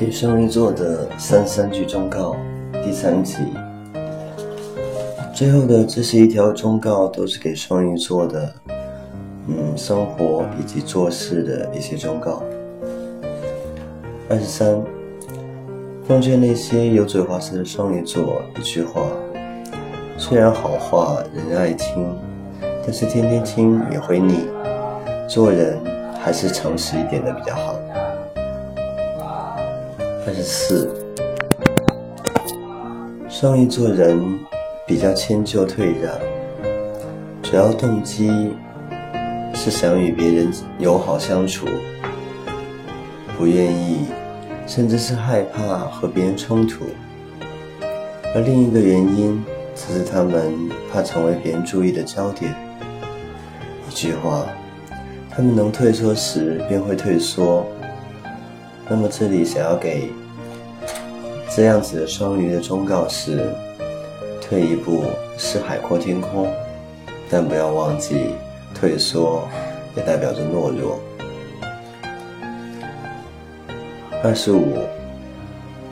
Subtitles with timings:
[0.00, 2.34] 给双鱼座的三三句忠告
[2.82, 3.36] 第三集，
[5.34, 8.50] 最后的这是一条忠告，都是给双鱼座的，
[9.46, 12.42] 嗯，生活以及做事的一些忠告。
[14.30, 14.82] 二十三，
[16.08, 19.02] 奉劝那些油嘴滑舌的双鱼座一句话：
[20.16, 22.06] 虽然好话人爱听，
[22.82, 24.46] 但是天天听也会腻，
[25.28, 25.78] 做人
[26.18, 27.74] 还是诚实一点的比较好。
[30.26, 30.94] 二十四，
[33.28, 34.38] 双鱼座人
[34.86, 36.12] 比较迁就退让，
[37.42, 38.30] 主要动机
[39.54, 41.66] 是想与别人友好相处，
[43.38, 44.04] 不愿意，
[44.66, 46.84] 甚至是害怕和别人冲突。
[48.34, 49.42] 而另一个原因，
[49.74, 50.52] 则是他们
[50.92, 52.54] 怕成为别人注意的焦点。
[53.88, 54.46] 一句话，
[55.30, 57.66] 他们能退缩时便会退缩。
[58.92, 60.10] 那么这里想要给
[61.48, 63.48] 这样子的双鱼的忠告是：
[64.40, 65.04] 退一步
[65.38, 66.52] 是海阔天空，
[67.30, 68.34] 但不要忘记
[68.74, 69.46] 退缩
[69.96, 70.98] 也代表着懦弱。
[74.24, 74.78] 二十五，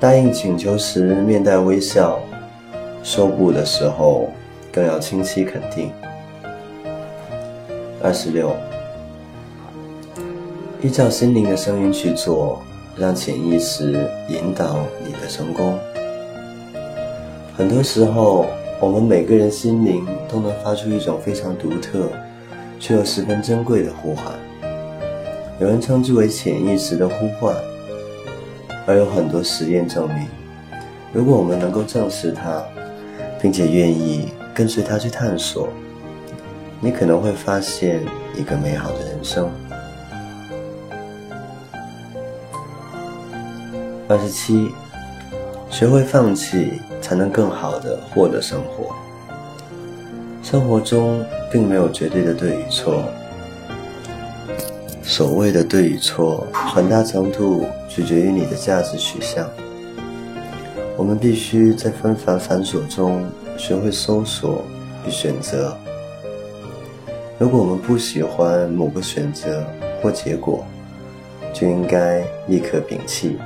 [0.00, 2.18] 答应请求时面带微笑，
[3.04, 4.32] 说不的时候
[4.72, 5.92] 更要清晰肯定。
[8.02, 8.52] 二十六，
[10.82, 12.60] 依照心灵的声音去做。
[13.00, 15.78] 让潜意识引导你的成功。
[17.56, 18.44] 很多时候，
[18.78, 22.10] 我们每个人心灵都能发出一种非常独特
[22.78, 24.34] 却又十分珍贵的呼唤，
[25.58, 27.56] 有人称之为潜意识的呼唤。
[28.86, 30.26] 而有很多实验证明，
[31.12, 32.62] 如果我们能够正视它，
[33.40, 35.68] 并且愿意跟随它去探索，
[36.80, 38.00] 你可能会发现
[38.36, 39.50] 一个美好的人生。
[44.10, 44.72] 二十七，
[45.70, 48.92] 学会放弃，才能更好的获得生活。
[50.42, 53.04] 生活中并没有绝对的对与错，
[55.04, 59.48] 所谓的对与错，很大程度取决于你的价值取向。
[60.96, 63.24] 我们必须在纷繁繁琐中
[63.56, 64.64] 学会搜索
[65.06, 65.78] 与选择。
[67.38, 69.64] 如果我们不喜欢某个选择
[70.02, 70.64] 或结果，
[71.54, 73.38] 就应该立刻摒弃。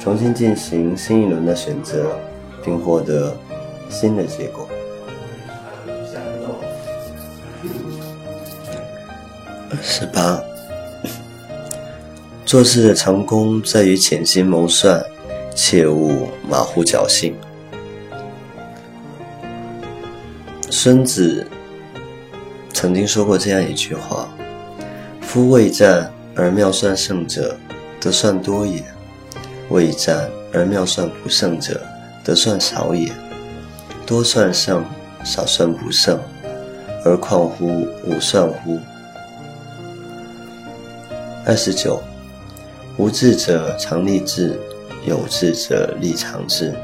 [0.00, 2.18] 重新进行新一轮的选择，
[2.64, 3.36] 并获得
[3.90, 4.66] 新的结果。
[9.82, 10.42] 十八，
[12.46, 15.04] 做事的成功在于潜心谋算，
[15.54, 17.36] 切勿马虎侥幸。
[20.70, 21.46] 孙子
[22.72, 24.32] 曾经说过这样一句话
[25.20, 27.54] ：“夫未战而妙算胜者，
[28.00, 28.82] 得算多也。”
[29.70, 31.80] 未战而妙算不胜者，
[32.24, 33.12] 得算少也；
[34.04, 34.84] 多算胜，
[35.24, 36.18] 少算不胜，
[37.04, 38.78] 而况乎无算乎？
[41.46, 42.02] 二十九，
[42.96, 44.58] 无志者常立志，
[45.06, 46.74] 有志者立长志。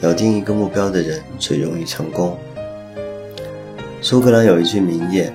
[0.00, 2.36] 咬定一个目标的人最容易成功。
[4.00, 5.30] 苏格兰有一句名言：“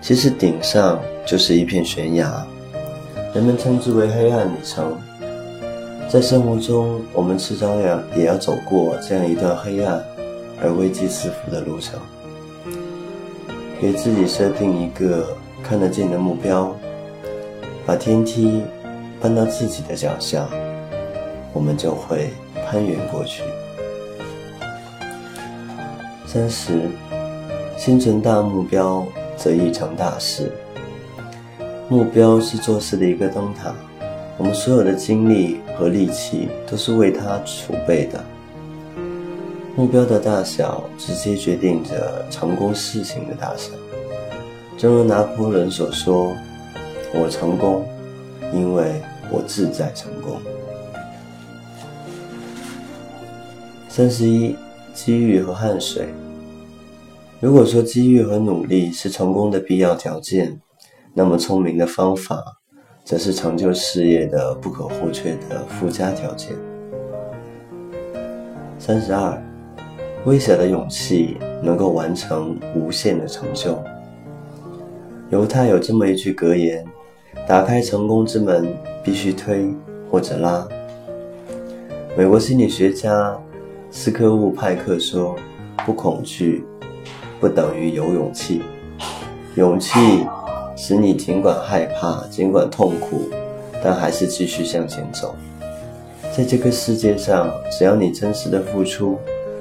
[0.00, 2.46] 其实顶上就是一片悬崖，
[3.34, 4.96] 人们称之为黑暗里程。”
[6.10, 10.04] 在生活中，我们迟早要也要走过这样一段黑暗
[10.60, 12.00] 而危机四伏的路程。
[13.80, 15.28] 给自己设定一个
[15.62, 16.74] 看得见的目标，
[17.86, 18.60] 把天梯
[19.20, 20.48] 搬到自己的脚下，
[21.52, 22.30] 我们就会
[22.66, 23.44] 攀援过去。
[26.26, 26.88] 三十，
[27.76, 29.06] 心存大目标，
[29.36, 30.50] 则易成大事。
[31.88, 33.72] 目标是做事的一个灯塔。
[34.40, 38.24] 我们所有的精力和力气都是为它储备的。
[39.76, 43.70] 目标的大小直接决定着成功事情的大小。
[44.78, 46.34] 正如拿破仑所说
[47.12, 47.86] ：“我成功，
[48.54, 50.40] 因为我自在成功。”
[53.90, 54.56] 三十一，
[54.94, 56.08] 机遇和汗水。
[57.40, 60.62] 如果说机遇和努力是成功的必要条件，
[61.12, 62.59] 那么聪明的方法。
[63.10, 66.52] 则是成就事业的不可或缺的附加条件。
[68.78, 69.36] 三十二，
[70.26, 73.76] 微小的勇气能够完成无限的成就。
[75.30, 76.86] 犹太有这么一句格言：
[77.48, 78.72] 打开成功之门，
[79.02, 79.74] 必须推
[80.08, 80.64] 或者拉。
[82.16, 83.36] 美国心理学家
[83.90, 85.34] 斯科乌派克说
[85.84, 86.64] ：“不恐惧，
[87.40, 88.62] 不等于有勇气，
[89.56, 89.98] 勇气。”
[90.82, 93.28] 使你尽管害怕，尽管痛苦，
[93.84, 95.36] 但还是继续向前走。
[96.34, 99.18] 在这个世界上，只要你真实的付出，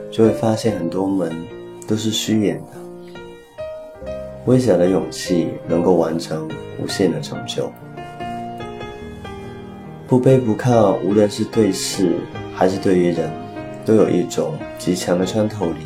[0.10, 1.30] 就会发现很多门
[1.86, 4.12] 都是虚掩的。
[4.46, 6.48] 微小的勇气能够完成
[6.82, 7.70] 无限的成就。
[10.08, 12.16] 不卑不亢，无论是对事
[12.56, 13.30] 还是对于人，
[13.84, 15.82] 都有一种极强的穿透力。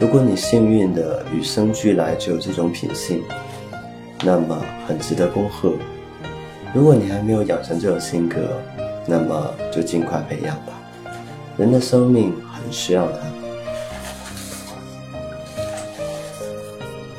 [0.00, 3.22] 如果你幸运的与生俱来就有这种品性，
[4.24, 5.74] 那么很值得恭贺。
[6.72, 8.38] 如果你还没有养成这种性格，
[9.06, 10.72] 那么就尽快培养吧，
[11.56, 13.18] 人的生命很需要它。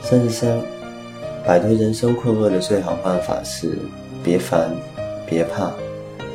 [0.02, 0.60] 三十三，
[1.46, 3.78] 摆脱人生困惑的最好办法是
[4.24, 4.72] 别烦，
[5.26, 5.72] 别怕，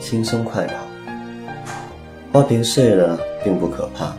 [0.01, 0.75] 轻松快跑。
[2.33, 4.15] 花瓶碎了并不可怕，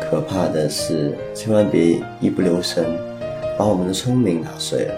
[0.00, 2.84] 可怕的是千万别一不留神
[3.58, 4.94] 把我们的聪明打碎了。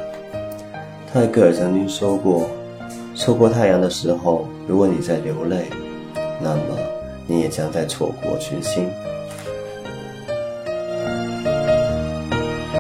[1.15, 2.51] 泰戈尔曾经说过。
[3.15, 5.67] 错过太阳的时候，如果你在流泪，
[6.43, 6.63] 那么
[7.29, 8.91] 你也将在错过群星。